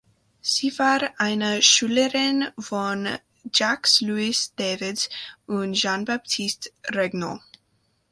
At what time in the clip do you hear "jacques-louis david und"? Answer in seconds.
3.53-5.73